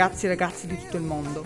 ragazzi 0.00 0.24
e 0.24 0.28
ragazze 0.28 0.66
di 0.66 0.78
tutto 0.78 0.96
il 0.96 1.02
mondo. 1.02 1.44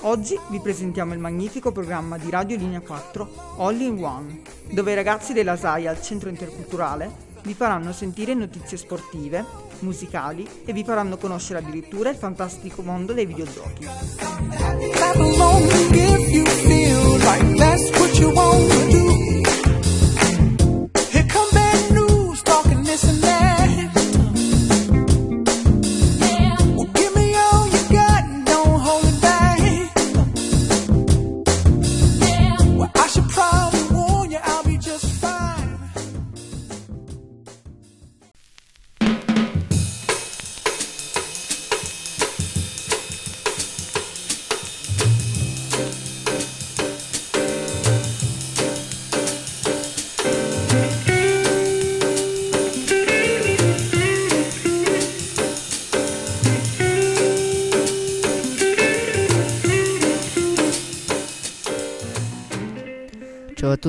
Oggi 0.00 0.38
vi 0.50 0.60
presentiamo 0.60 1.14
il 1.14 1.18
magnifico 1.18 1.72
programma 1.72 2.18
di 2.18 2.28
Radio 2.28 2.58
Linea 2.58 2.82
4 2.82 3.54
All 3.56 3.80
in 3.80 4.04
One, 4.04 4.42
dove 4.70 4.92
i 4.92 4.94
ragazzi 4.94 5.32
della 5.32 5.56
SAI 5.56 5.86
al 5.86 6.02
Centro 6.02 6.28
Interculturale 6.28 7.24
vi 7.40 7.54
faranno 7.54 7.92
sentire 7.92 8.34
notizie 8.34 8.76
sportive, 8.76 9.42
musicali 9.78 10.46
e 10.66 10.74
vi 10.74 10.84
faranno 10.84 11.16
conoscere 11.16 11.60
addirittura 11.60 12.10
il 12.10 12.16
fantastico 12.16 12.82
mondo 12.82 13.14
dei 13.14 13.24
videogiochi. 13.24 13.86
Clap 14.92 15.16
along 15.16 15.64
if 15.92 16.28
you 16.28 16.44
feel 16.44 17.16
like 17.20 17.54
that's 17.56 17.98
what 17.98 18.18
you 18.18 18.30
want 18.30 18.68
to 18.68 18.86
do. 18.90 19.45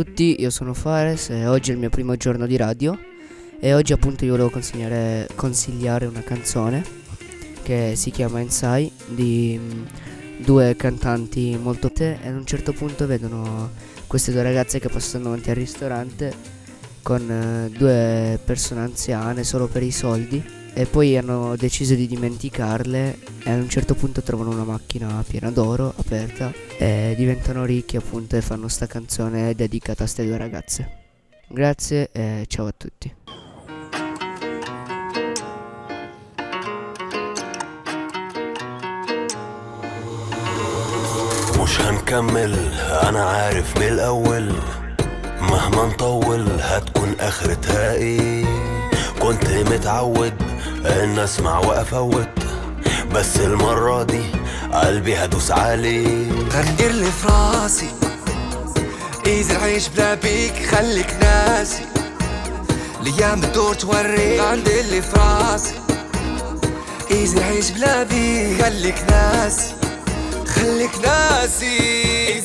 Tutti, 0.03 0.39
io 0.39 0.51
sono 0.51 0.75
Fares 0.75 1.31
e 1.31 1.47
oggi 1.47 1.71
è 1.71 1.73
il 1.73 1.79
mio 1.79 1.89
primo 1.89 2.15
giorno 2.17 2.45
di 2.45 2.55
radio. 2.55 2.95
E 3.59 3.73
oggi 3.73 3.93
appunto 3.93 4.25
io 4.25 4.31
volevo 4.37 4.51
consigliare, 4.51 6.05
una 6.05 6.21
canzone 6.21 6.85
che 7.63 7.93
si 7.95 8.11
chiama 8.11 8.39
Inside 8.39 8.91
di 9.07 9.59
mm, 9.59 9.85
due 10.37 10.75
cantanti 10.75 11.57
molto 11.59 11.91
te 11.91 12.19
e 12.21 12.27
ad 12.27 12.35
un 12.35 12.45
certo 12.45 12.73
punto 12.73 13.07
vedono 13.07 13.71
queste 14.05 14.31
due 14.31 14.43
ragazze 14.43 14.77
che 14.77 14.87
passano 14.87 15.23
davanti 15.23 15.49
al 15.49 15.55
ristorante 15.55 16.31
con 17.01 17.31
eh, 17.31 17.75
due 17.75 18.39
persone 18.45 18.81
anziane 18.81 19.43
solo 19.43 19.65
per 19.65 19.81
i 19.81 19.91
soldi 19.91 20.43
e 20.76 20.86
poi 20.86 21.16
hanno 21.18 21.54
deciso 21.56 21.94
di 21.94 22.06
dimenticarle 22.06 23.18
e 23.44 23.50
ad 23.50 23.60
un 23.60 23.68
certo 23.68 23.94
punto 23.94 24.22
trovano 24.22 24.50
una 24.50 24.64
macchina 24.64 25.22
piena 25.26 25.50
d'oro 25.50 25.92
aperta 25.96 26.50
e 26.78 27.14
diventano 27.16 27.64
ricchi 27.64 27.96
appunto 27.96 28.36
e 28.36 28.40
fanno 28.40 28.68
sta 28.68 28.86
canzone 28.86 29.54
dedicata 29.54 29.92
a 29.92 29.96
queste 30.06 30.24
due 30.24 30.36
ragazze. 30.38 31.00
Grazie 31.48 32.08
e 32.12 32.44
ciao 32.48 32.66
a 32.66 32.74
tutti. 32.76 33.14
مش 41.62 41.80
هنكمل 41.80 42.54
انا 43.08 43.24
عارف 43.24 43.76
من 43.78 43.82
الاول 43.88 44.52
مهما 45.40 45.86
نطول 45.86 46.46
هتكون 46.60 47.14
اخرتها 47.20 47.92
ايه 47.94 48.44
كنت 49.22 49.44
متعود 49.50 50.32
أن 50.85 51.19
أسمع 51.19 51.59
وأفوت. 51.59 52.27
بس 53.13 53.37
المرة 53.37 54.03
دي 54.03 54.23
قلبي 54.73 55.15
هدوس 55.17 55.51
عليه 55.51 56.31
غندير 56.53 56.89
اللي 56.89 57.11
في 57.11 57.27
راسي. 57.27 57.89
إذا 59.25 59.57
عيش 59.57 59.87
بلا 59.87 60.13
بيك 60.13 60.53
خليك 60.71 61.13
ناسي. 61.21 61.85
الأيام 63.01 63.41
بتدور 63.41 63.73
توريك. 63.75 64.41
غندير 64.41 64.79
اللي 64.79 65.01
في 65.01 65.17
راسي. 65.17 65.75
إذا 67.11 67.45
عيش 67.45 67.71
بلا 67.71 68.03
بيك 68.03 68.61
خليك 68.61 69.05
ناسي. 69.09 69.73
خليك 70.47 70.91
ناسي. 71.03 72.41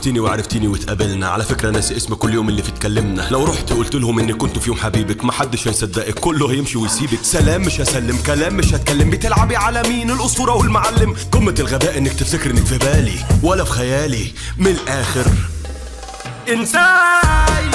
شفتيني 0.00 0.20
وعرفتيني 0.20 0.68
واتقابلنا. 0.68 1.28
على 1.28 1.44
فكرة 1.44 1.70
ناسي 1.70 1.96
اسم 1.96 2.14
كل 2.14 2.34
يوم 2.34 2.48
اللي 2.48 2.62
فيه 2.62 2.72
اتكلمنا. 2.72 3.28
لو 3.30 3.44
رحت 3.44 3.72
قلت 3.72 3.94
لهم 3.94 4.18
إني 4.18 4.32
كنت 4.34 4.58
في 4.58 4.68
يوم 4.68 4.78
حبيبك 4.78 5.24
محدش 5.24 5.68
هيصدقك. 5.68 6.14
كله 6.14 6.50
هيمشي 6.50 6.78
ويسيبك. 6.78 7.18
سلام 7.22 7.62
مش 7.62 7.80
هسلم. 7.80 8.18
كلام 8.26 8.54
مش 8.54 8.74
هتكلم. 8.74 9.10
بتلعبي 9.10 9.56
على 9.56 9.82
مين؟ 9.88 10.10
الأسطورة 10.10 10.54
والمعلم. 10.54 11.16
قمة 11.32 11.54
الغباء 11.58 11.98
إنك 11.98 12.12
تفتكر 12.12 12.50
إنك 12.50 12.64
في 12.64 12.78
بالي 12.78 13.18
ولا 13.42 13.64
في 13.64 13.70
خيالي. 13.70 14.26
من 14.58 14.66
الآخر. 14.66 15.26
انساي 16.48 17.70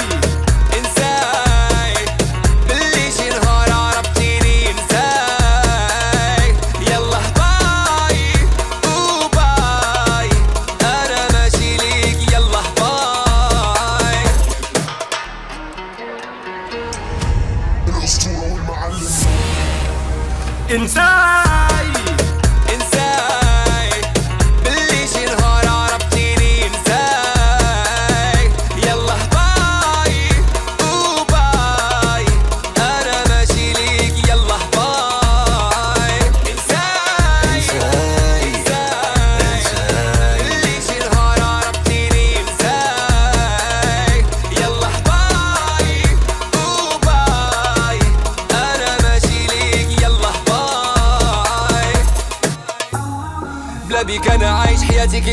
inside. 20.68 21.45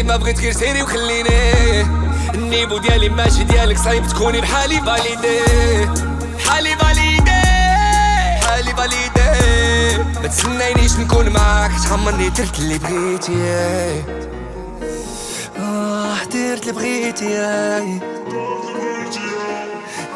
كيما 0.04 0.18
بغيت 0.18 0.40
غير 0.40 0.52
سيري 0.52 0.84
وخليني. 0.84 1.82
النيبو 2.34 2.78
ديالي 2.78 3.10
ماشي 3.10 3.44
ديالك 3.44 3.78
صعيب 3.78 4.08
تكوني 4.08 4.42
بحالي 4.42 4.82
فاليدي 4.82 5.40
حالي 6.48 6.76
فاليدي 6.76 7.32
حالي 8.46 8.76
فاليدي 8.78 10.04
ما 10.22 10.28
تسنينيش 10.28 10.98
نكون 11.00 11.30
معاك 11.30 11.72
تحمرني 11.72 12.30
درت 12.30 12.60
اللي 12.60 12.78
بغيتي. 12.78 13.44
آه 15.60 16.24
درت 16.24 16.62
اللي 16.62 16.72
بغيتي. 16.72 17.38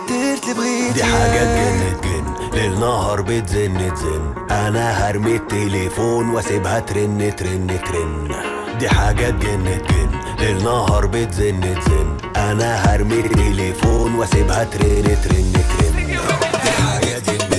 درت 0.10 0.44
اللي 0.44 0.54
بغيتي. 0.54 0.94
دي 0.94 1.04
حاجة 1.04 1.44
تجن 1.44 2.02
تجن 2.02 2.26
ليل 2.54 2.80
نهار 2.80 3.22
بتزن 3.22 3.94
تزن. 3.96 4.34
أنا 4.52 4.92
هرمي 4.92 5.36
التليفون 5.36 6.30
وأسيبها 6.30 6.80
ترن 6.80 7.36
ترن 7.38 7.80
ترن. 7.86 8.47
دي 8.80 8.90
حاجة 8.90 9.30
تجن 9.30 9.64
تجن 9.88 10.10
ليل 10.40 10.64
نهار 10.64 11.06
بتزن 11.06 11.62
تزن. 11.62 12.18
أنا 12.36 12.76
هرمي 12.76 13.20
التليفون 13.20 14.16
وأسيبها 14.16 14.64
ترن 14.64 15.04
ترن 15.24 15.54
ترن. 15.54 16.06
دي 16.08 16.18
حاجة 16.70 17.20
تجن 17.20 17.57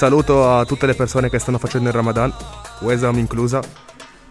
saluto 0.00 0.50
a 0.50 0.64
tutte 0.64 0.86
le 0.86 0.94
persone 0.94 1.28
che 1.28 1.38
stanno 1.38 1.58
facendo 1.58 1.90
il 1.90 1.94
Ramadan, 1.94 2.32
Wesam 2.80 3.18
inclusa. 3.18 3.60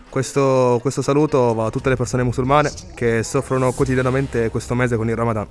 Questo, 0.10 0.80
questo 0.81 1.04
saluto 1.04 1.54
va 1.54 1.68
a 1.68 1.69
tutte 1.69 1.89
le 1.89 1.95
persone 1.95 2.24
musulmane 2.24 2.71
che 2.95 3.21
soffrono 3.21 3.71
quotidianamente 3.74 4.50
questo 4.50 4.74
mese 4.74 4.95
con 4.95 5.07
il 5.10 5.16
Ramadan. 5.16 5.48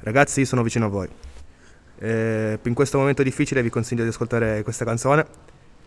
Ragazzi, 0.00 0.44
sono 0.44 0.62
vicino 0.62 0.84
a 0.84 0.88
voi. 0.90 1.08
E 1.98 2.58
in 2.62 2.74
questo 2.74 2.98
momento 2.98 3.22
difficile 3.22 3.62
vi 3.62 3.70
consiglio 3.70 4.02
di 4.02 4.10
ascoltare 4.10 4.62
questa 4.62 4.84
canzone. 4.84 5.26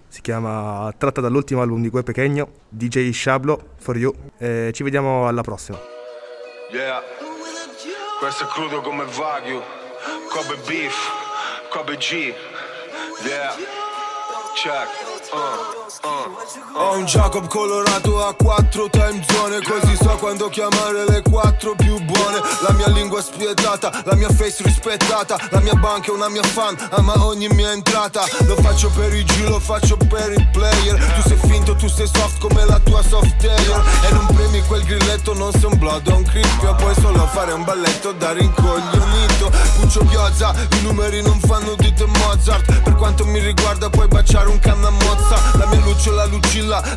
Si 0.08 0.22
chiama 0.22 0.92
Tratta 0.98 1.22
dall'ultimo 1.22 1.62
album 1.62 1.84
di 1.84 1.90
Gue 1.92 2.02
Pequeño, 2.02 2.48
DJ 2.70 3.12
Shablo, 3.12 3.74
For 3.78 3.96
You. 3.96 4.12
E 4.40 4.72
ci 4.74 4.82
vediamo 4.82 5.28
alla 5.28 5.44
prossima. 5.44 5.78
Yeah, 6.72 7.04
questo 8.20 8.46
è 8.46 8.48
crudo 8.48 8.82
come 8.82 9.04
Wagyu, 9.04 9.62
Kobe 10.32 10.58
Beef, 10.66 10.96
Kobe 11.70 11.98
G, 11.98 12.34
yeah, 13.26 13.56
check, 14.56 14.88
Ho 15.32 16.94
un 16.98 17.06
Jacob 17.06 17.48
colorato 17.48 18.26
a 18.26 18.34
quattro 18.34 18.90
time 18.90 19.24
zone 19.30 19.60
Così 19.62 19.96
so 19.96 20.18
quando 20.18 20.50
chiamare 20.50 21.06
le 21.08 21.22
quattro 21.22 21.76
più 21.76 22.00
buone. 22.04 22.42
La 22.62 22.74
mia 22.74 22.88
lingua 22.88 23.22
spietata, 23.22 24.02
la 24.06 24.16
mia 24.16 24.30
face 24.30 24.64
rispettata 24.64 25.38
La 25.52 25.60
mia 25.60 25.76
banca 25.76 26.08
è 26.08 26.16
una 26.16 26.30
mia 26.30 26.42
fan, 26.42 26.76
ama 26.92 27.26
ogni 27.26 27.48
mia 27.50 27.72
entrata. 27.72 28.24
Lo 28.46 28.56
faccio 28.56 28.90
per 28.90 29.14
i 29.14 29.24
G, 29.24 29.48
lo 29.48 29.60
faccio 29.60 29.98
per 29.98 30.34
i 30.36 30.50
player. 30.52 30.98
Tu 30.98 31.30
sei 31.30 31.38
finto, 31.48 31.76
tu 31.76 31.88
sei 31.88 32.08
soft 32.08 32.40
come 32.40 32.66
la 32.66 32.80
tua 32.80 33.04
software 33.04 33.84
E 34.08 34.12
non 34.12 34.26
premi 34.34 34.64
quel 34.64 34.84
grilletto, 34.84 35.36
non 35.36 35.52
sei 35.52 35.66
un 35.66 35.78
blood, 35.78 36.08
un 36.08 36.24
crispio. 36.24 36.74
Puoi 36.76 36.96
solo 36.96 37.28
fare 37.28 37.52
un 37.52 37.64
balletto 37.64 38.14
da 38.14 38.32
rincoglionito. 38.32 39.52
Puccio 39.80 40.04
piazza, 40.06 40.56
i 40.80 40.82
numeri 40.82 41.22
non 41.22 41.40
fanno 41.40 41.76
di 41.76 41.94
te 41.94 42.06
Mozart. 42.06 42.82
Per 42.82 42.96
quanto 42.96 43.26
mi 43.26 43.40
riguarda 43.40 43.90
puoi 43.90 44.08
baciare 44.08 44.19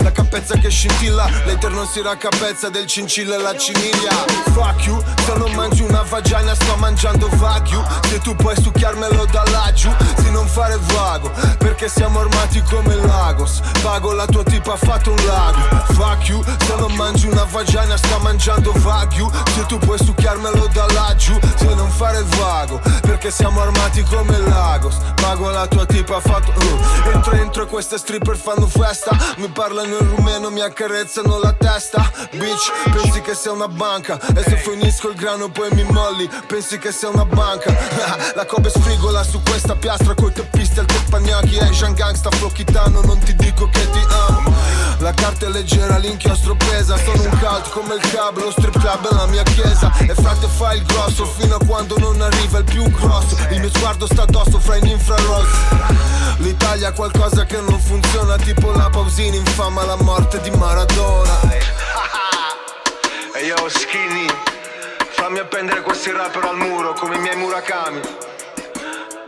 la 0.00 0.12
cappezza 0.12 0.56
che 0.56 0.68
scintilla 0.68 1.28
L'eter 1.44 1.70
non 1.70 1.86
si 1.86 2.00
raccapezza 2.02 2.68
del 2.68 2.86
cincilla 2.86 3.36
e 3.36 3.38
la 3.38 3.56
ciniglia. 3.56 4.12
Fuck 4.52 4.86
you, 4.86 5.02
se 5.24 5.34
non 5.36 5.52
mangi 5.52 5.82
una 5.82 6.02
vagina 6.02 6.54
sto 6.54 6.76
mangiando 6.76 7.28
Wagyu 7.38 7.82
Se 8.08 8.18
tu 8.20 8.34
puoi 8.36 8.54
succhiarmelo 8.60 9.24
da 9.26 9.42
laggiù, 9.50 9.90
se 10.16 10.30
non 10.30 10.46
fare 10.46 10.78
vago 10.92 11.30
Perché 11.58 11.88
siamo 11.88 12.20
armati 12.20 12.62
come 12.62 12.94
Lagos. 12.96 13.60
Pago 13.82 14.12
la 14.12 14.26
tua 14.26 14.42
tipa 14.42 14.72
ha 14.72 14.76
fatto 14.76 15.10
un 15.10 15.24
lago. 15.24 15.60
Fuck 15.92 16.28
you, 16.28 16.42
se 16.44 16.74
non 16.76 16.92
mangi 16.94 17.26
una 17.26 17.44
vagina 17.44 17.96
sto 17.96 18.18
mangiando 18.18 18.72
Wagyu 18.82 19.30
Se 19.54 19.66
tu 19.66 19.78
puoi 19.78 19.98
succhiarmelo 19.98 20.68
da 20.72 20.86
laggiù, 20.92 21.38
se 21.56 21.74
non 21.74 21.90
fare 21.90 22.22
vago 22.38 22.80
Perché 23.02 23.30
siamo 23.30 23.60
armati 23.60 24.02
come 24.02 24.38
Lagos. 24.38 24.96
Pago 25.16 25.50
la 25.50 25.66
tua 25.66 25.86
tipa 25.86 26.16
ha 26.16 26.20
fatto 26.20 26.52
uh. 26.54 27.10
Entro 27.14 27.32
entro 27.32 27.66
queste 27.66 27.98
stripper 27.98 28.36
fanno 28.36 28.66
festa. 28.66 29.16
Mi 29.36 29.48
parlano 29.72 29.96
in 29.96 30.16
rumeno, 30.16 30.50
mi 30.50 30.60
accarezzano 30.60 31.38
la 31.38 31.52
testa. 31.54 32.10
Bitch, 32.32 32.90
pensi 32.90 33.22
che 33.22 33.34
sia 33.34 33.52
una 33.52 33.68
banca. 33.68 34.20
E 34.20 34.42
se 34.42 34.56
finisco 34.56 35.08
il 35.08 35.14
grano 35.14 35.48
poi 35.48 35.70
mi 35.72 35.82
molli. 35.84 36.28
Pensi 36.46 36.78
che 36.78 36.92
sia 36.92 37.08
una 37.08 37.24
banca. 37.24 37.74
La 38.36 38.44
cobe 38.44 38.68
sfrigola 38.68 39.22
su 39.22 39.40
questa 39.42 39.74
piastra 39.74 40.14
Coi 40.14 40.30
teppisti 40.30 40.78
al 40.78 40.84
teppanyaki. 40.84 41.58
Asian 41.60 41.94
gangsta 41.94 42.30
flocchitano 42.30 43.00
Non 43.00 43.18
ti 43.20 43.34
dico 43.34 43.66
che 43.70 43.88
ti 43.90 44.00
amo. 44.28 44.52
La 44.98 45.12
carta 45.12 45.46
è 45.46 45.48
leggera, 45.48 45.96
l'inchiostro 45.96 46.54
pesa. 46.54 46.98
Sono 46.98 47.22
un 47.22 47.38
cult 47.38 47.70
come 47.70 47.94
il 47.94 48.10
cab 48.10 48.38
Lo 48.38 48.50
strip 48.50 48.78
club 48.78 49.08
è 49.10 49.14
la 49.14 49.26
mia 49.26 49.42
chiesa. 49.42 49.90
E 50.00 50.14
frate 50.14 50.48
fai 50.48 50.78
il 50.78 50.84
grosso 50.84 51.24
Fino 51.24 51.54
a 51.54 51.64
quando 51.66 51.96
non 51.98 52.20
arriva 52.20 52.58
il 52.58 52.64
più 52.64 52.82
grosso. 52.90 53.36
Il 53.50 53.60
mio 53.60 53.70
sguardo 53.70 54.04
sta 54.04 54.22
addosso 54.22 54.58
fra 54.58 54.76
in 54.76 54.86
infrarossi 54.86 56.11
L'Italia 56.72 56.88
ha 56.88 56.96
qualcosa 56.96 57.44
che 57.44 57.60
non 57.60 57.78
funziona 57.78 58.38
Tipo 58.38 58.70
la 58.70 58.88
pausina 58.88 59.36
infama 59.36 59.84
la 59.84 59.96
morte 59.96 60.40
di 60.40 60.48
Maradona. 60.52 61.40
E 63.34 63.44
io 63.44 63.68
skinny 63.68 64.26
Fammi 65.10 65.38
appendere 65.38 65.82
questi 65.82 66.10
rapper 66.12 66.44
al 66.44 66.56
muro 66.56 66.94
Come 66.94 67.16
i 67.16 67.18
miei 67.18 67.36
Murakami 67.36 68.00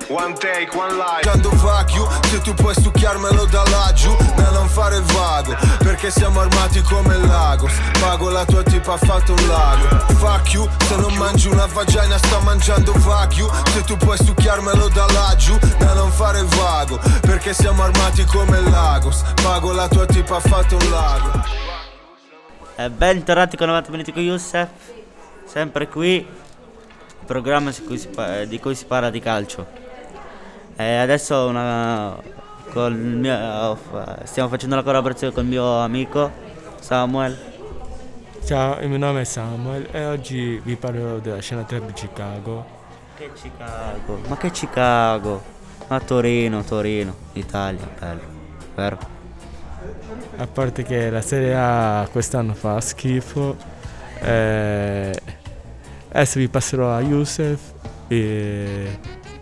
One 0.09 0.35
take, 0.35 0.77
one 0.77 0.97
life. 0.99 1.23
Quando 1.23 1.51
fuck 1.53 1.95
you, 1.95 2.06
se 2.31 2.41
tu 2.41 2.53
puoi 2.55 2.75
succhiarmelo 2.75 3.47
da 3.47 3.62
laggiù 3.71 4.15
Da 4.37 4.51
non 4.51 4.69
fare 4.69 5.01
vago 5.01 5.56
Perché 5.79 6.11
siamo 6.11 6.41
armati 6.41 6.83
come 6.83 7.17
Lagos. 7.17 7.73
Pago 8.01 8.29
la 8.29 8.45
tua 8.45 8.62
tipa 8.62 8.93
ha 8.95 8.97
fatto 8.99 9.33
un 9.33 9.47
lago. 9.47 9.87
Fuck 10.15 10.53
you, 10.53 10.69
se 10.87 10.97
non 10.97 11.15
mangi 11.15 11.49
una 11.49 11.67
vagina 11.67 12.19
sto 12.19 12.39
mangiando 12.41 12.93
Wagyu 12.93 13.49
Se 13.73 13.83
tu 13.85 13.97
puoi 13.97 14.19
succhiarmelo 14.19 14.89
da 14.89 15.06
laggiù 15.11 15.56
Da 15.79 15.95
non 15.95 16.11
fare 16.11 16.43
vago 16.57 16.99
Perché 17.23 17.55
siamo 17.55 17.83
armati 17.83 18.25
come 18.25 18.61
Lagos. 18.61 19.23
Pago 19.43 19.73
la 19.73 19.89
tua 19.89 20.07
tipa 20.07 20.37
ha 20.37 20.41
fatto 20.41 20.77
un 20.77 20.91
lago. 20.91 21.62
E 22.77 22.91
bentornati 22.91 23.57
con 23.57 23.69
90 23.69 23.91
minuti 23.91 24.12
con 24.12 24.23
Youssef, 24.23 24.69
sempre 25.47 25.87
qui, 25.87 26.17
il 26.17 26.27
programma 27.25 27.71
di 28.47 28.59
cui 28.59 28.75
si 28.75 28.85
parla 28.85 29.11
di 29.11 29.21
calcio. 29.21 29.84
E 30.76 30.97
adesso 30.97 31.47
una, 31.47 32.19
col 32.73 32.97
mio, 32.97 33.78
stiamo 34.25 34.49
facendo 34.49 34.75
la 34.75 34.83
collaborazione 34.83 35.33
con 35.33 35.45
il 35.45 35.50
mio 35.50 35.78
amico 35.78 36.28
Samuel. 36.81 37.38
Ciao, 38.45 38.81
il 38.81 38.88
mio 38.88 38.99
nome 38.99 39.21
è 39.21 39.25
Samuel 39.25 39.87
e 39.93 40.04
oggi 40.04 40.61
vi 40.64 40.75
parlerò 40.75 41.19
della 41.19 41.38
scena 41.38 41.64
club 41.64 41.87
di 41.87 41.93
Chicago. 41.93 42.66
Che 43.16 43.31
Chicago? 43.35 44.21
Ma 44.26 44.37
che 44.37 44.50
Chicago? 44.50 45.43
Ma 45.87 46.00
Torino, 46.00 46.64
Torino, 46.64 47.14
Italia, 47.35 47.88
bello, 47.97 48.23
vero? 48.75 48.99
A 50.38 50.47
parte 50.49 50.83
che 50.83 51.09
la 51.09 51.23
Serie 51.23 51.54
A 51.54 52.09
quest'anno 52.11 52.52
fa 52.52 52.81
schifo, 52.81 53.57
eh, 54.21 55.21
adesso 56.09 56.38
vi 56.40 56.49
passerò 56.49 56.93
a 56.93 57.00
Youssef 57.00 57.61
e, 58.09 58.99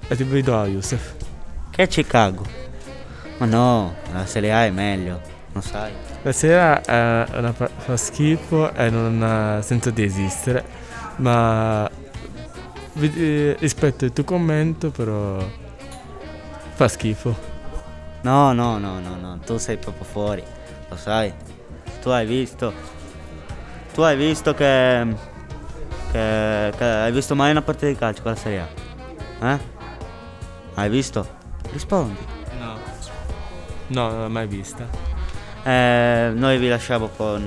e 0.06 0.16
ti 0.16 0.24
vedo 0.24 0.60
a 0.60 0.66
Youssef. 0.66 1.20
Che 1.72 1.88
Chicago? 1.88 2.44
Ma 3.38 3.46
no, 3.46 3.94
la 4.12 4.26
Serie 4.26 4.52
A 4.52 4.66
è 4.66 4.70
meglio, 4.70 5.22
non 5.52 5.62
sai? 5.62 5.90
La 6.20 6.30
Serie 6.30 6.58
A 6.58 6.82
è 6.82 7.38
una 7.38 7.52
pa- 7.52 7.70
fa 7.74 7.96
schifo 7.96 8.74
e 8.74 8.90
non 8.90 9.22
ha 9.22 9.62
senso 9.62 9.88
di 9.88 10.02
esistere, 10.02 10.62
ma 11.16 11.90
eh, 13.00 13.56
rispetto 13.58 14.04
il 14.04 14.12
tuo 14.12 14.22
commento 14.22 14.90
però 14.90 15.42
fa 16.74 16.88
schifo. 16.88 17.34
No, 18.20 18.52
no, 18.52 18.76
no, 18.76 19.00
no, 19.00 19.16
no, 19.16 19.38
tu 19.38 19.56
sei 19.56 19.78
proprio 19.78 20.04
fuori, 20.04 20.42
lo 20.90 20.96
sai. 20.96 21.32
Tu 22.02 22.10
hai 22.10 22.26
visto. 22.26 22.70
Tu 23.94 24.02
hai 24.02 24.16
visto 24.18 24.52
che. 24.52 25.06
che, 26.10 26.72
che 26.76 26.84
hai 26.84 27.12
visto 27.12 27.34
mai 27.34 27.50
una 27.50 27.62
partita 27.62 27.86
di 27.86 27.96
calcio 27.96 28.20
con 28.20 28.32
la 28.32 28.36
Serie 28.36 28.66
A? 29.40 29.52
Eh? 29.52 29.58
Hai 30.74 30.90
visto? 30.90 31.40
Rispondi. 31.72 32.18
No. 32.58 32.76
No, 33.88 34.08
non 34.10 34.20
l'ho 34.22 34.28
mai 34.28 34.46
vista. 34.46 34.86
Eh, 35.62 36.32
noi 36.34 36.58
vi 36.58 36.68
lasciamo 36.68 37.08
con 37.08 37.42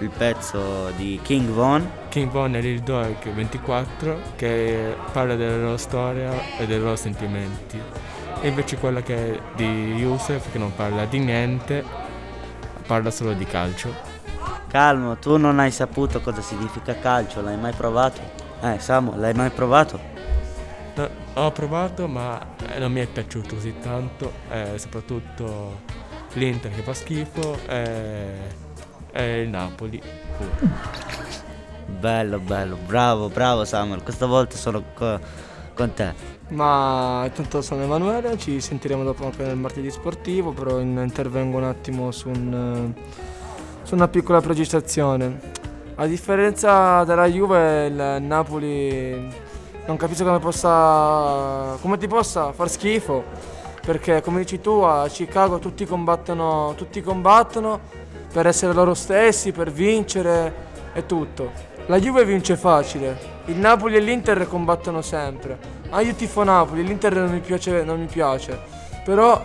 eh, 0.00 0.02
il 0.02 0.10
pezzo 0.10 0.90
di 0.96 1.20
King 1.22 1.48
Von. 1.50 1.90
King 2.08 2.30
Von 2.30 2.54
e 2.54 2.60
Lil 2.60 2.80
Dog 2.80 3.30
24 3.30 4.20
che 4.36 4.94
parla 5.12 5.34
della 5.34 5.56
loro 5.56 5.76
storia 5.76 6.32
e 6.58 6.66
dei 6.66 6.78
loro 6.78 6.96
sentimenti. 6.96 7.80
E 8.40 8.48
invece 8.48 8.78
quella 8.78 9.02
che 9.02 9.34
è 9.34 9.40
di 9.56 9.94
Youssef 9.96 10.50
che 10.50 10.58
non 10.58 10.74
parla 10.74 11.04
di 11.04 11.18
niente, 11.18 11.84
parla 12.86 13.10
solo 13.10 13.32
di 13.32 13.44
calcio. 13.44 13.92
Calmo, 14.68 15.16
tu 15.16 15.36
non 15.36 15.58
hai 15.58 15.70
saputo 15.70 16.20
cosa 16.20 16.40
significa 16.40 16.94
calcio, 16.98 17.40
l'hai 17.42 17.56
mai 17.56 17.72
provato? 17.72 18.20
Eh, 18.62 18.78
Samu, 18.78 19.16
l'hai 19.16 19.34
mai 19.34 19.50
provato? 19.50 20.16
No, 20.98 21.08
ho 21.34 21.52
provato 21.52 22.08
ma 22.08 22.44
eh, 22.74 22.80
non 22.80 22.90
mi 22.90 22.98
è 22.98 23.06
piaciuto 23.06 23.54
così 23.54 23.72
tanto, 23.80 24.32
eh, 24.50 24.72
soprattutto 24.78 25.82
l'Inter 26.32 26.72
che 26.74 26.82
fa 26.82 26.92
schifo 26.92 27.56
e, 27.68 28.32
e 29.12 29.42
il 29.42 29.48
Napoli. 29.48 30.02
pure. 30.36 30.68
Bello, 31.86 32.40
bello, 32.40 32.76
bravo, 32.84 33.28
bravo 33.28 33.64
Samuel, 33.64 34.02
questa 34.02 34.26
volta 34.26 34.56
sono 34.56 34.82
co- 34.92 35.20
con 35.72 35.94
te. 35.94 36.12
Ma 36.48 37.22
intanto 37.26 37.62
sono 37.62 37.84
Emanuele, 37.84 38.36
ci 38.36 38.60
sentiremo 38.60 39.04
dopo 39.04 39.24
anche 39.24 39.44
nel 39.44 39.56
martedì 39.56 39.92
sportivo, 39.92 40.50
però 40.50 40.80
in- 40.80 40.98
intervengo 41.00 41.58
un 41.58 41.64
attimo 41.64 42.10
su, 42.10 42.28
un, 42.28 42.94
eh, 42.96 43.02
su 43.84 43.94
una 43.94 44.08
piccola 44.08 44.40
precisazione. 44.40 45.38
A 45.94 46.06
differenza 46.06 47.04
della 47.04 47.26
Juve, 47.26 47.86
il 47.86 48.22
Napoli 48.22 49.46
non 49.88 49.96
capisco 49.96 50.24
come 50.24 50.38
possa. 50.38 51.78
come 51.80 51.96
ti 51.96 52.06
possa 52.06 52.52
far 52.52 52.68
schifo. 52.68 53.24
Perché 53.84 54.20
come 54.20 54.40
dici 54.40 54.60
tu 54.60 54.80
a 54.82 55.08
Chicago 55.08 55.58
tutti 55.58 55.86
combattono, 55.86 56.74
tutti 56.76 57.00
combattono 57.00 57.80
per 58.30 58.46
essere 58.46 58.74
loro 58.74 58.92
stessi, 58.92 59.50
per 59.50 59.72
vincere 59.72 60.66
e 60.92 61.06
tutto. 61.06 61.50
La 61.86 61.98
Juve 61.98 62.26
vince 62.26 62.54
facile, 62.56 63.18
il 63.46 63.56
Napoli 63.56 63.96
e 63.96 64.00
l'Inter 64.00 64.46
combattono 64.46 65.00
sempre. 65.00 65.58
Ah 65.88 66.02
io 66.02 66.12
tifo 66.12 66.42
Napoli, 66.42 66.84
l'Inter 66.84 67.14
non 67.14 67.30
mi 67.30 67.40
piace, 67.40 67.82
non 67.82 67.98
mi 67.98 68.06
piace. 68.06 68.60
Però 69.02 69.42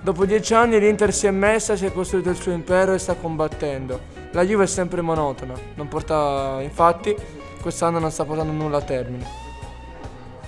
dopo 0.00 0.24
dieci 0.24 0.54
anni 0.54 0.80
l'Inter 0.80 1.12
si 1.12 1.26
è 1.26 1.30
messa, 1.30 1.76
si 1.76 1.84
è 1.84 1.92
costruito 1.92 2.30
il 2.30 2.36
suo 2.36 2.52
impero 2.52 2.94
e 2.94 2.98
sta 2.98 3.12
combattendo. 3.12 4.00
La 4.30 4.42
Juve 4.42 4.64
è 4.64 4.68
sempre 4.68 5.02
monotona, 5.02 5.52
non 5.74 5.88
porta, 5.88 6.60
infatti 6.62 7.14
quest'anno 7.60 7.98
non 7.98 8.10
sta 8.10 8.24
portando 8.24 8.52
nulla 8.52 8.78
a 8.78 8.82
termine. 8.82 9.41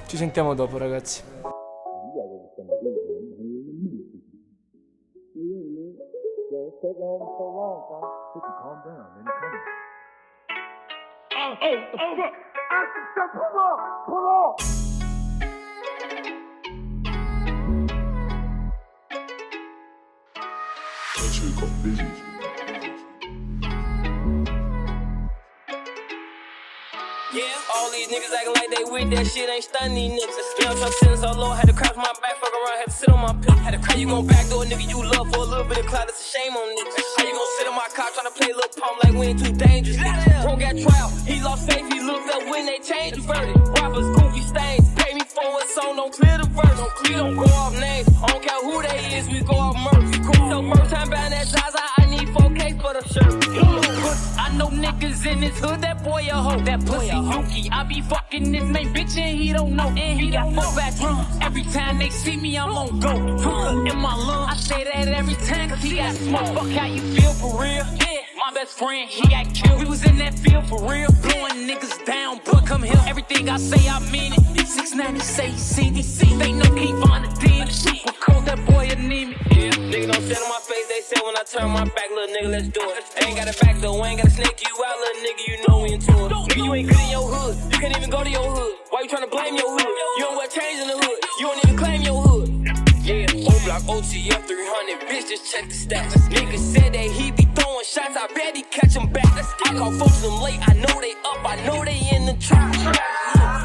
Ci 0.07 0.17
sentiamo 0.17 0.55
dopo 0.55 0.79
ragazzi. 0.79 1.23
Yeah, 21.85 22.23
all 22.27 22.34
these 27.95 28.09
niggas 28.11 28.35
acting 28.35 28.55
like 28.55 28.71
they 28.75 28.85
with 28.85 29.11
that 29.15 29.27
shit 29.27 29.49
ain't 29.49 29.65
stunning 29.65 29.95
these 29.95 30.19
niggas. 30.19 30.49
Young 30.61 30.77
Trump 30.77 30.95
sitting 30.99 31.17
so 31.17 31.31
low, 31.33 31.51
had 31.53 31.67
to 31.69 31.73
crouch 31.73 31.97
my 31.97 32.11
back, 32.21 32.37
fuck 32.43 32.51
around, 32.51 32.79
had 32.79 32.91
to 32.91 32.97
sit 32.97 33.09
on 33.09 33.21
my 33.23 33.33
pick. 33.39 33.55
Had 33.63 33.75
to 33.75 33.81
cry, 33.81 33.95
you 33.95 34.07
gon' 34.07 34.27
backdoor 34.27 34.65
nigga 34.65 34.89
you 34.89 34.99
love 35.03 35.31
for 35.31 35.41
a 35.41 35.49
little 35.49 35.65
bit 35.65 35.79
of 35.79 35.87
clout, 35.87 36.09
it's 36.09 36.21
a 36.21 36.39
shame 36.39 36.53
on 36.53 36.67
niggas. 36.75 37.07
How 37.17 37.25
you 37.25 37.35
gon' 37.35 37.51
sit 37.59 37.67
on 37.69 37.77
my 37.79 37.89
couch 37.95 38.13
tryna 38.19 38.35
play 38.35 38.51
a 38.51 38.57
little 38.57 38.83
pump 38.83 39.05
like 39.05 39.15
we 39.15 39.27
ain't 39.31 39.39
too 39.39 39.53
dangerous? 39.53 39.99
Bro 40.43 40.57
got 40.57 40.75
trial, 40.77 41.09
he 41.27 41.43
lost 41.43 41.71
faith, 41.71 41.87
he 41.93 42.01
looked 42.01 42.31
up 42.31 42.43
when 42.51 42.67
they 42.67 42.79
changed 42.79 43.17
the 43.17 43.23
verdict. 43.23 43.59
Rappers, 43.79 44.09
goofy 44.19 44.43
stains, 44.43 44.85
pay 44.99 45.15
me 45.15 45.23
for 45.23 45.47
a 45.47 45.67
song, 45.75 45.97
don't 45.97 46.13
clear 46.13 46.39
the 46.39 46.49
verse, 46.51 46.77
don't 46.77 46.95
clear, 46.99 47.19
don't 47.19 47.37
go 47.37 47.47
off 47.63 47.75
names. 47.79 48.09
I 48.23 48.27
don't 48.27 48.43
care 48.43 48.61
who 48.67 48.83
they 48.83 49.19
is, 49.19 49.29
we 49.29 49.41
go 49.41 49.55
off 49.55 49.77
merch. 49.79 50.13
Cool. 50.27 50.51
So 50.51 50.57
first 50.75 50.91
time 50.91 51.11
buying 51.11 51.31
that 51.31 51.47
Zaza, 51.47 51.79
I 51.99 52.04
4K 52.35 52.81
for 52.81 52.93
the 52.93 53.03
shirt. 53.13 53.33
I 54.39 54.57
know 54.57 54.69
niggas 54.69 55.27
in 55.27 55.41
this 55.41 55.59
hood, 55.59 55.81
that 55.83 56.03
boy 56.05 56.27
a 56.31 56.35
hoe, 56.35 56.61
that 56.61 56.85
pussy 56.85 57.07
Yuki. 57.07 57.71
I 57.71 57.83
be 57.85 58.01
fucking 58.03 58.53
this 58.53 58.65
main 58.65 58.89
bitch 58.95 59.17
and 59.17 59.39
he 59.39 59.53
don't 59.53 59.75
know, 59.75 59.89
and 59.89 60.21
he 60.21 60.31
got 60.31 60.55
back 60.77 60.97
drunk. 60.97 61.29
Every 61.41 61.65
time 61.65 61.99
they 61.99 62.11
see 62.11 62.37
me, 62.37 62.59
I'm 62.59 62.71
on 62.71 63.01
go. 63.01 63.15
In 63.85 63.99
my 63.99 64.15
lung, 64.15 64.49
I 64.51 64.57
say 64.57 64.85
that 64.85 65.09
every 65.09 65.35
time, 65.47 65.71
cause 65.71 65.83
he 65.83 65.97
got 65.97 66.15
smoke. 66.15 66.47
Fuck 66.55 66.71
how 66.71 66.87
you 66.87 67.01
feel 67.15 67.33
for 67.33 67.61
real? 67.61 67.85
Yeah, 68.01 68.24
my 68.47 68.53
best 68.53 68.79
friend, 68.79 69.09
he 69.09 69.27
got 69.29 69.55
killed. 69.55 69.81
We 69.81 69.87
was 69.87 70.05
in 70.05 70.19
that 70.19 70.35
field 70.35 70.69
for 70.69 70.79
real, 70.81 71.09
blowing 71.23 71.65
niggas 71.65 72.05
down, 72.05 72.41
but 72.45 72.67
come 72.67 72.83
here. 72.83 73.01
Everything 73.07 73.49
I 73.49 73.57
say, 73.57 73.89
I 73.89 73.99
mean 74.11 74.35
it. 74.35 74.67
690 74.67 75.21
say 75.21 75.51
he 75.91 76.03
seen 76.03 76.41
it. 76.41 76.45
They 76.45 76.53
know 76.53 76.69
keep 76.75 76.95
on 77.09 77.23
the 77.23 77.31
demon. 77.41 77.71
Super 77.71 78.13
cold, 78.21 78.45
that 78.45 78.61
boy 78.67 78.89
anemic. 78.91 79.39
Yeah, 79.51 79.71
nigga 79.89 80.13
don't 80.13 80.23
sit 80.23 80.37
on 80.37 80.49
my 80.51 80.61
face, 80.61 80.89
they 80.89 81.01
say 81.01 81.21
when 81.25 81.37
I 81.37 81.43
turn 81.45 81.71
my 81.71 81.85
back, 81.85 82.11
little 82.11 82.35
nigga, 82.37 82.51
let's 82.51 82.69
do 82.69 82.83
it. 82.83 83.05
Ain't 83.25 83.37
got 83.37 83.49
a 83.49 83.65
back 83.65 83.81
though, 83.81 84.05
ain't 84.05 84.21
gotta 84.21 84.31
snake 84.31 84.61
you 84.61 84.85
out, 84.85 84.99
little 84.99 85.23
nigga, 85.25 85.43
you 85.49 85.57
know 85.69 85.83
we 85.83 85.93
into 85.95 86.13
it. 86.13 86.33
Nigga, 86.33 86.65
you 86.65 86.75
ain't 86.75 86.89
good 86.89 87.01
in 87.01 87.11
your 87.11 87.27
hood, 87.27 87.73
you 87.73 87.79
can't 87.79 87.97
even 87.97 88.11
go 88.11 88.23
to 88.25 88.31
your 88.31 88.45
hood. 88.45 88.77
Why 88.91 89.01
you 89.03 89.09
tryna 89.09 89.31
blame 89.31 89.55
your 89.57 89.71
hood? 89.71 89.89
You 90.19 90.25
don't 90.25 90.37
wear 90.37 90.49
chains 90.49 90.81
in 90.81 90.89
the 90.89 90.99
hood, 90.99 91.19
you 91.41 91.47
don't 91.47 91.65
even 91.65 91.77
claim 91.79 92.03
your 92.03 92.21
hood. 92.23 92.54
Yeah, 93.05 93.27
O 93.37 93.53
block 93.69 93.83
OTF 93.83 94.47
300, 94.49 95.01
bitch, 95.13 95.29
just 95.29 95.53
check 95.53 95.69
the 95.69 95.75
stats. 95.75 96.17
Nigga 96.33 96.57
said 96.57 96.95
that 96.95 97.05
he 97.05 97.33
be 97.33 97.45
throwing 97.55 97.85
shots, 97.85 98.17
I 98.17 98.33
bet 98.33 98.57
he 98.57 98.63
catch 98.63 98.95
them 98.95 99.13
back. 99.13 99.29
I 99.29 99.75
call 99.77 99.93
folks 99.93 100.23
them 100.23 100.41
late, 100.41 100.59
I 100.67 100.73
know 100.73 101.01
they 101.03 101.13
up, 101.21 101.45
I 101.45 101.57
know 101.67 101.85
they 101.85 102.01
in 102.17 102.25
the 102.25 102.33
trap. 102.41 102.73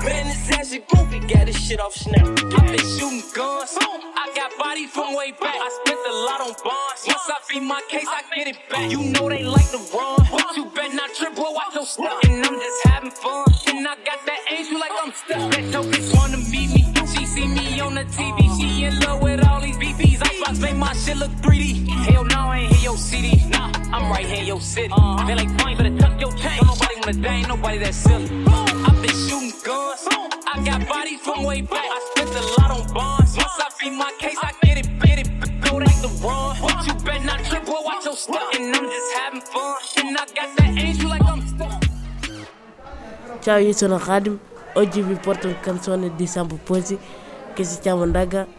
Man, 0.03 0.27
this 0.27 0.51
actually 0.51 0.83
goofy, 0.91 1.19
got 1.33 1.45
this 1.45 1.55
shit 1.55 1.79
off 1.79 1.95
snap. 1.95 2.27
I 2.27 2.59
been 2.67 2.83
shooting 2.83 3.23
guns, 3.33 3.77
I 3.79 4.29
got 4.35 4.51
body 4.59 4.87
from 4.87 5.15
way 5.15 5.31
back. 5.31 5.55
I 5.55 5.69
spent 5.85 5.99
a 6.03 6.15
lot 6.27 6.41
on 6.41 6.51
bonds. 6.59 7.07
Once 7.07 7.31
I 7.31 7.39
beat 7.47 7.63
my 7.63 7.81
case, 7.87 8.07
I 8.11 8.21
get 8.35 8.47
it 8.47 8.59
back. 8.69 8.91
You 8.91 9.03
know 9.03 9.29
they 9.29 9.45
like 9.45 9.71
to 9.71 9.79
run, 9.95 10.19
but 10.29 10.57
you 10.57 10.65
bet 10.75 10.93
not 10.93 11.15
trip, 11.15 11.33
boy, 11.35 11.47
watch 11.55 11.75
your 11.75 11.85
step. 11.85 12.11
And 12.27 12.45
I'm 12.45 12.59
just 12.59 12.87
having 12.87 13.11
fun, 13.11 13.47
and 13.71 13.87
I 13.87 13.95
got 14.03 14.19
that 14.25 14.41
angel 14.51 14.79
like 14.81 14.91
I'm 15.01 15.13
stuck. 15.13 15.51
That 15.55 15.71
dope 15.71 15.85
bitch 15.85 16.13
wanna 16.13 16.43
meet 16.51 16.75
me, 16.75 16.83
she 17.15 17.25
see 17.25 17.47
me 17.47 17.79
on 17.79 17.95
the 17.95 18.03
TV, 18.03 18.48
in 18.89 18.99
love 18.99 19.21
with 19.21 19.45
all 19.47 19.61
these 19.61 19.77
BBs. 19.77 20.19
Xbox 20.19 20.61
make 20.61 20.75
my 20.75 20.93
shit 20.93 21.17
look 21.17 21.31
3D. 21.43 21.87
Hell 22.09 22.23
no, 22.25 22.39
I 22.53 22.59
ain't 22.59 22.73
hear 22.73 22.91
your 22.91 22.97
CD. 22.97 23.27
Nah, 23.49 23.71
I'm 23.93 24.11
right 24.11 24.25
here 24.25 24.41
in 24.41 24.47
your 24.47 24.61
city. 24.61 24.91
Uh-huh. 24.91 25.25
They 25.27 25.35
like 25.35 25.51
fine, 25.59 25.77
better 25.77 25.95
tuck 25.97 26.19
your 26.19 26.33
chain. 26.33 26.57
Don't 26.57 26.67
nobody 26.73 26.95
wanna 26.99 27.13
die, 27.21 27.35
ain't 27.39 27.47
nobody 27.47 27.77
that 27.79 27.93
silly. 27.93 28.27
I 28.47 28.89
been 29.01 29.15
shooting 29.25 29.53
guns. 29.63 30.07
I 30.51 30.63
got 30.65 30.87
body 30.87 31.17
from 31.17 31.43
way 31.43 31.61
back. 31.61 31.89
I 31.97 31.99
spent 32.09 32.31
a 32.41 32.43
lot 32.57 32.71
on 32.75 32.93
bonds. 32.93 33.37
Once 33.37 33.57
I 33.65 33.69
beat 33.79 33.93
my 33.93 34.11
case, 34.19 34.37
I 34.41 34.51
get 34.63 34.77
it, 34.81 34.87
get 34.99 35.19
it, 35.23 35.29
go 35.61 35.77
like 35.77 35.99
the 36.01 36.11
run. 36.23 36.57
But 36.61 36.87
you 36.87 36.93
bet 37.05 37.23
not 37.23 37.39
trip, 37.45 37.65
boy, 37.65 37.81
watch 37.85 38.05
your 38.05 38.15
step. 38.15 38.41
And 38.55 38.75
I'm 38.75 38.85
just 38.95 39.11
having 39.19 39.41
fun. 39.41 39.77
And 39.97 40.17
I 40.17 40.25
got 40.37 40.49
that 40.57 40.71
angel 40.77 41.09
like 41.09 41.23
I'm 41.23 41.41
stuck. 41.47 41.83
Ciao, 43.41 43.57
io 43.57 43.73
sono 43.73 43.97
Khadim. 43.97 44.37
Oggi 44.73 45.01
vi 45.01 45.15
porto 45.15 45.47
una 45.47 45.59
canzone 45.59 46.15
di 46.15 46.27
Sambo 46.27 46.59
Posi 46.61 46.97
che 47.53 47.63
si 47.63 47.79
chiama 47.79 48.05
Ndaga 48.05 48.58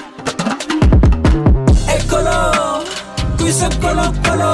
colo, 2.21 2.83
qui 3.37 3.51
se 3.51 3.67
colo 3.81 4.11
colo. 4.23 4.51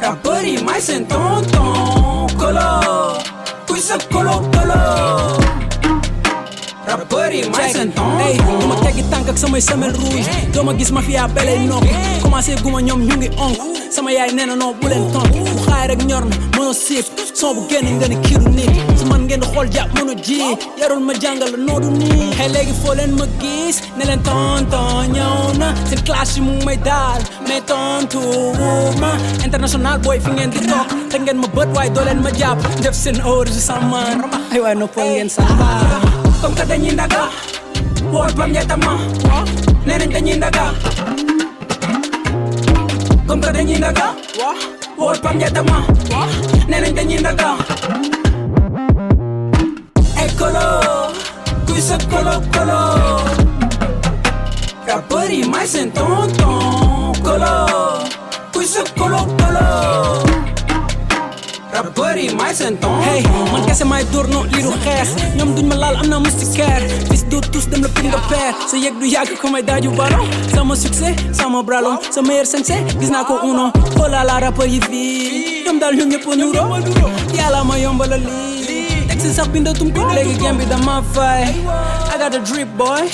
Rappării 0.00 0.60
mai 0.64 0.80
sunt 0.80 1.08
ton 1.08 1.42
ton 1.50 2.26
colo, 2.38 2.68
qui 3.66 3.80
se 3.80 3.96
colo 4.12 4.30
colo. 4.52 4.80
Rappării 6.86 7.48
mai 7.50 7.70
sunt 7.74 7.94
ton 7.94 8.04
Hey, 8.18 8.36
nu 8.60 8.66
mă 8.66 8.74
tegi 8.84 9.02
tanka 9.02 9.30
că 9.32 9.36
să 9.38 9.48
mă 9.48 9.58
semel 9.58 9.92
ruj 9.92 10.24
Do 10.52 10.62
mă 10.62 10.72
gis 10.72 10.90
mafia 10.90 11.30
belei 11.32 11.66
nok 11.66 11.82
Cum 12.22 12.34
ase 12.34 12.54
guma 12.62 12.80
ñom 12.80 13.00
ñu 13.06 13.14
ngi 13.16 13.28
onk 13.36 13.56
sama 13.90 14.10
yaay 14.10 14.30
neena 14.34 14.54
no 14.54 14.72
bu 14.80 14.86
leen 14.86 15.04
tonk 15.12 15.30
bu 15.30 15.60
xaay 15.66 15.86
rek 15.86 16.02
ñor 16.02 16.24
ma 16.24 16.36
mëno 16.56 16.72
siif 16.72 17.06
ngeen 19.34 19.50
xool 19.54 19.66
jàpp 19.74 19.88
mënu 19.94 20.14
ji 20.26 20.38
yarul 20.80 21.00
ma 21.06 21.12
jàngal 21.22 21.52
noodu 21.66 21.88
nii 21.90 22.30
xëy 22.38 22.48
léegi 22.54 22.74
foo 22.82 22.94
leen 22.94 23.12
ma 23.18 23.26
gis 23.40 23.76
ne 23.98 24.04
leen 24.08 24.20
tonton 24.22 25.10
ñëw 25.14 25.58
na. 25.58 25.68
Seen 25.90 26.00
classe 26.06 26.36
yi 26.36 26.40
mu 26.46 26.52
may 26.66 26.76
daal 26.88 27.20
mais 27.48 27.60
tontu 27.70 28.20
ma. 29.00 29.10
International 29.44 29.98
boy 30.04 30.18
fi 30.24 30.30
ngeen 30.30 30.50
di 30.54 30.60
toog 30.70 30.86
te 31.10 31.16
ngeen 31.18 31.38
ma 31.42 31.48
bët 31.56 31.68
waaye 31.76 31.90
doo 31.94 32.04
leen 32.08 32.20
ma 32.22 32.30
jàpp 32.40 32.58
def 32.82 32.94
seen 33.02 33.16
heure 33.26 33.50
si 33.56 33.60
sama 33.68 34.02
ay 34.52 34.60
waay 34.64 34.74
noppal 34.80 35.06
ngeen 35.14 35.28
samba 35.36 35.70
comme 36.40 36.54
que 36.56 36.64
dañuy 36.70 36.92
ndaga 36.94 37.22
wool 38.12 38.32
bam 38.38 38.50
ñettama 38.54 38.92
nee 39.86 39.98
nañ 39.98 40.10
dañuy 40.14 40.36
ndaga 40.36 40.64
comme 43.26 43.42
que 43.44 43.50
dañuy 43.56 43.78
ndaga 43.82 44.06
wool 44.98 45.18
bam 45.24 45.34
ñettama 45.40 45.78
nee 46.70 46.80
nañ 46.82 46.92
dañuy 46.98 47.18
ndaga 47.24 47.48
colo, 50.44 51.12
cui 51.66 51.80
se 51.80 51.96
colo 52.10 52.42
colo. 52.52 53.22
Rapperi 54.84 55.48
mai 55.48 55.66
sentono 55.66 57.12
colo, 57.22 58.02
cui 58.52 58.66
se 58.66 58.82
colo 58.96 59.26
colo. 59.38 60.22
Rapperi 61.70 62.34
mai 62.34 62.54
sentono. 62.54 63.02
Hey, 63.02 63.22
man 63.50 63.64
che 63.64 63.74
se 63.74 63.84
mai 63.84 64.08
torno 64.10 64.44
li 64.44 64.62
rocher, 64.62 65.34
non 65.34 65.54
dun 65.54 65.66
malal 65.66 65.96
amna 65.96 66.18
mustiker. 66.18 66.82
Vis 67.08 67.24
do 67.24 67.40
tus 67.40 67.66
dem 67.66 67.82
le 67.82 67.88
pinga 67.88 68.20
per, 68.28 68.54
So 68.68 68.76
yek 68.76 68.98
du 68.98 69.06
yak 69.06 69.40
come 69.40 69.62
da 69.62 69.80
ju 69.80 69.90
baro. 69.90 70.24
Samo 70.52 70.74
succe, 70.74 71.14
samo 71.32 71.62
bralo, 71.62 71.98
se 72.10 72.20
mer 72.20 72.46
sense, 72.46 72.84
vis 72.98 73.08
na 73.08 73.24
ko 73.24 73.40
uno. 73.42 73.72
Cola 73.96 74.22
la 74.22 74.38
rapperi 74.38 74.78
vi, 74.88 75.62
dum 75.64 75.78
dal 75.78 75.94
hunge 75.98 76.18
po 76.18 76.34
nuro. 76.34 76.78
Yala 77.32 77.64
mayombalali. 77.64 78.44
Yeah 78.44 78.53
since 79.24 79.38
I've 79.38 79.52
been 79.52 79.64
there 79.64 79.74
तुम 79.74 79.90
क्यों 79.96 80.14
लेके 80.14 80.34
game 80.40 80.58
भी 80.60 80.66
दमा 80.68 81.00
फाई 81.16 81.44
I 82.12 82.16
got 82.22 82.34
a 82.36 82.40
drip 82.48 82.68
boy. 82.80 83.08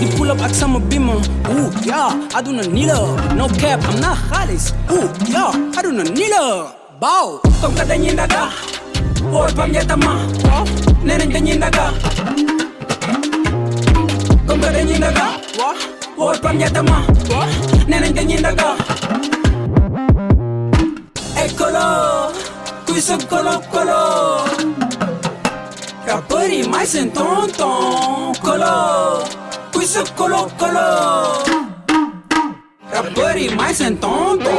You 0.00 0.08
pull 0.16 0.30
up 0.30 0.38
like 0.42 0.54
summer 0.54 0.80
beamer 0.90 1.16
Ooh 1.52 1.70
yeah. 1.88 2.14
I 2.38 2.42
do 2.46 2.52
not 2.58 2.68
need 2.76 2.90
her 2.94 3.34
No 3.38 3.48
cap 3.62 3.82
I'm 3.88 3.98
not 4.04 4.16
Khalis 4.30 4.68
Ooh 4.94 5.08
yeah. 5.34 5.50
I 5.76 5.82
do 5.82 5.90
not 5.92 6.12
need 6.14 6.32
her 6.36 6.72
Bow. 7.00 7.40
Tom 7.60 7.74
kada 7.80 7.98
nyindaga 8.04 8.44
Boy 9.34 9.50
pam 9.58 9.74
yatama 9.74 10.14
Neneng 11.10 11.34
da 11.34 11.40
nyindaga 11.48 11.86
Tom 14.46 14.60
kada 14.62 14.82
nyindaga 14.86 15.26
Boy 16.16 16.36
pam 16.46 16.58
yatama 16.64 16.98
Neneng 17.90 18.14
da 18.14 18.22
nyindaga 18.32 18.70
Eccolo 21.44 21.88
Qui 22.86 23.00
sono 23.00 23.58
colo 23.72 24.77
Ka 26.08 26.22
booty 26.26 26.66
mice 26.66 26.94
and 26.94 27.12
ton 27.14 27.50
ton 27.50 28.32
Colo 28.40 29.22
Puisse 29.72 30.02
colo 30.16 30.48
colo 30.56 30.88
Ka 32.90 33.02
booty 33.14 33.54
mice 33.54 33.82
and 33.82 34.00
ton 34.00 34.38
ton. 34.38 34.58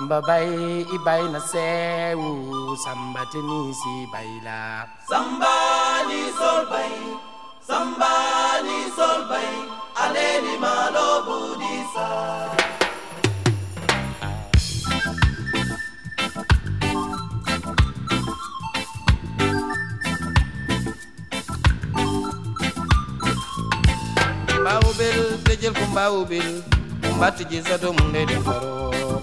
samba 0.00 0.20
bai 0.28 0.48
ibai 0.96 1.24
na 1.32 1.40
sewu 1.40 2.30
samba 2.84 3.22
tenisi 3.32 3.94
baila. 4.12 4.88
Samba 5.10 5.54
ni 6.08 6.20
sol 6.38 6.64
bai 6.72 6.96
samba 7.68 8.12
ni 8.64 8.78
sol 8.96 9.20
bai 9.28 9.52
aleni 10.04 10.54
malo 10.64 11.08
budisa. 11.26 12.08
Mbawubel, 24.60 25.38
tejel 25.44 25.72
kumbawubel, 25.74 26.62
kumbati 27.02 27.44
jizato 27.44 27.92
munde 27.92 28.26
de 28.26 28.36
faro. 28.40 29.22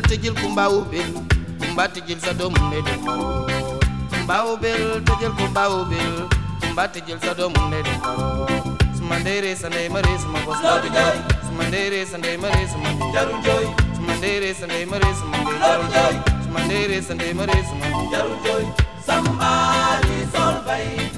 bel 0.00 0.08
tijil 0.08 0.34
ku 0.40 0.48
mbawu 0.48 0.80
bel 0.88 1.12
ku 1.60 1.64
mba 1.76 1.84
tijil 1.92 2.16
sa 2.24 2.32
doom 2.32 2.56
ne 2.72 2.80
de 2.80 2.94
karo 3.04 3.44
mbawu 4.24 4.56
bel 4.56 5.04
tijil 5.04 5.32
ku 5.36 5.44
mbawu 5.52 5.84
bel 5.92 6.24
ku 6.60 6.66
mba 6.72 6.88
tijil 6.88 7.18
sa 7.20 7.36
doom 7.36 7.52
ne 7.68 7.82
de 7.84 7.94
karo 8.00 8.48
sumandere 8.96 9.52
sande 9.56 9.88
mare 9.92 10.12
suma 10.16 10.38
ko 10.46 10.52
sa 10.56 10.80
joy. 10.80 11.16
sumandere 11.44 12.00
sande 12.08 12.32
mare 12.40 12.62
suma 12.72 12.88
jaru 13.12 13.36
joy. 13.44 13.64
Sumandere 13.96 14.54
sande 14.56 14.86
mare 14.88 15.10
suma 15.20 15.36
jaru 15.60 15.84
joy. 15.92 16.14
Sumandere 16.44 16.98
sande 17.02 17.28
mare 17.36 17.58
suma 17.68 17.86
jaru 18.12 18.34
joy. 18.44 18.64
Somebody 19.04 20.16
solve 20.32 21.09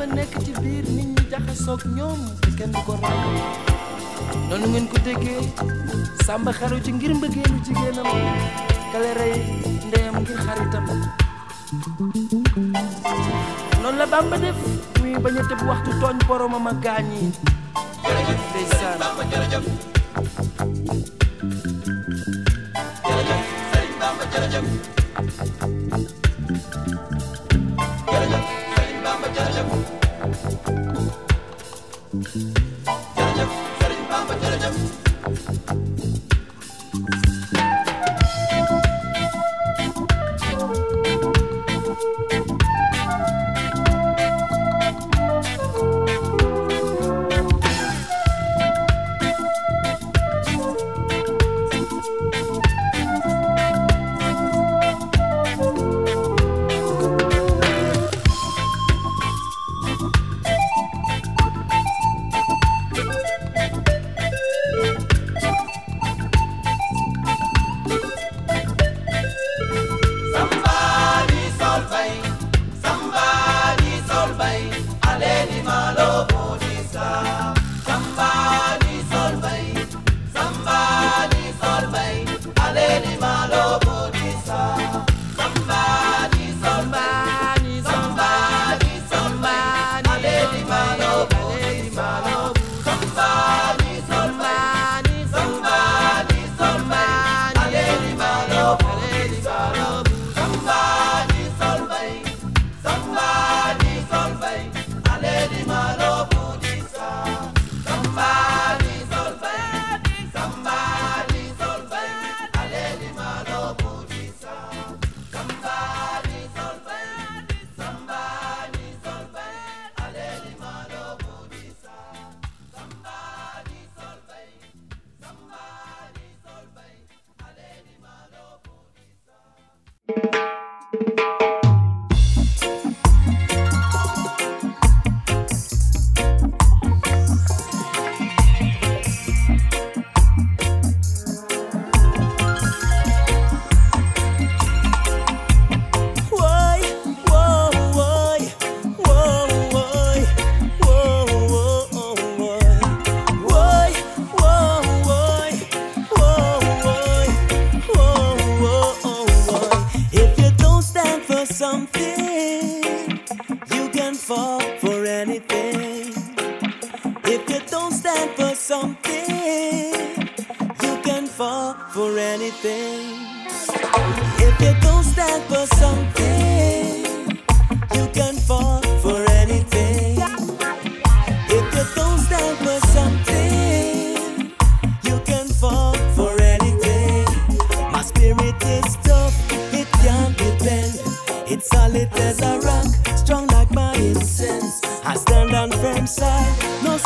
dafa 0.00 0.16
nekk 0.16 0.32
ci 0.44 0.52
biir 0.64 0.84
nit 0.96 1.08
ñi 1.12 1.24
jaxasoog 1.30 1.80
ñoom 1.96 2.20
kenn 2.56 2.72
du 2.72 2.80
ko 2.88 2.96
noonu 4.48 4.66
ngeen 4.72 4.86
ko 4.88 4.96
déggee 5.04 5.44
sàmba 6.24 6.52
xaru 6.56 6.80
ci 6.84 6.92
ngir 6.92 7.12
mbëggeelu 7.20 7.56
jigéenam 7.64 8.08
kale 8.92 9.10
rey 9.20 9.36
ndeyam 9.88 10.16
ngir 10.24 10.38
xaritam. 10.46 10.84
Noonu 13.82 13.98
la 14.00 14.06
bamba 14.08 14.36
def 14.40 14.56
muy 15.00 15.12
bañ 15.22 15.36
a 15.36 15.42
tëb 15.48 15.60
waxtu 15.68 15.90
tooñ 16.00 16.16
boromam 16.28 16.66
a 16.66 16.72
gaañ 16.84 17.06
yi. 17.12 17.24
Jërëjëf 18.02 18.40
ndeysaan 18.50 19.99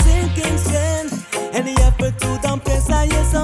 sinking 0.02 0.58
sand. 0.58 1.10
Any 1.52 1.72
effort 1.82 2.18
to 2.18 2.38
down 2.42 2.60
place, 2.60 2.90
I 2.90 3.04
yes, 3.04 3.34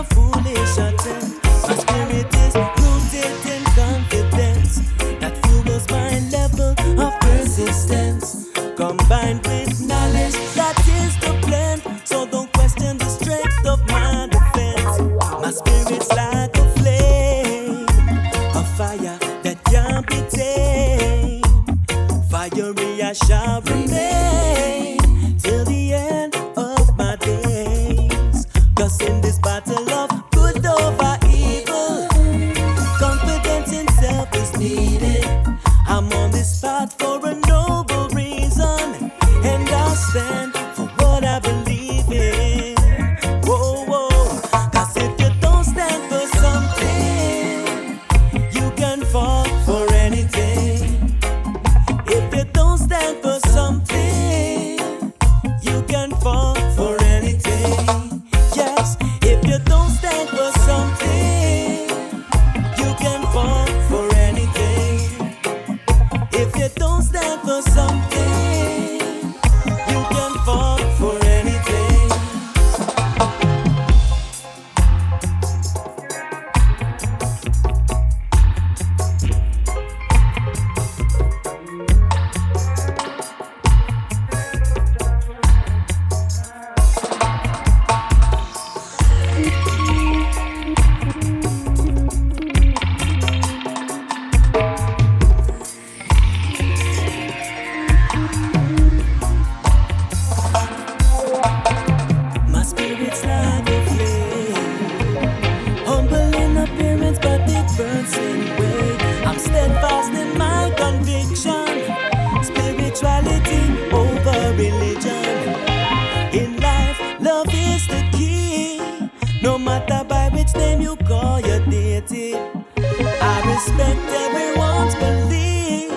respect 123.70 124.00
everyone's 124.10 124.94
belief. 124.96 125.92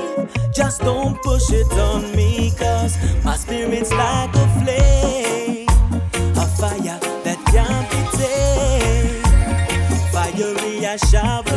Just 0.54 0.82
don't 0.82 1.22
push 1.22 1.50
it 1.52 1.72
on 1.74 2.16
me, 2.16 2.52
cause 2.58 2.98
my 3.24 3.36
spirit's 3.36 3.92
like 3.92 4.30
a 4.36 4.48
flame, 4.62 5.68
a 6.38 6.48
fire 6.58 7.00
that 7.24 7.40
can't 7.52 7.90
be 7.92 8.02
tamed. 8.18 9.26
Fiery, 10.12 10.86
I 10.86 10.98
shall. 10.98 11.53